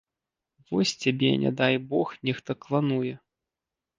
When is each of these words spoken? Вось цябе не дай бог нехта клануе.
Вось 0.71 0.93
цябе 1.03 1.29
не 1.43 1.51
дай 1.59 1.75
бог 1.91 2.07
нехта 2.29 2.51
клануе. 2.65 3.13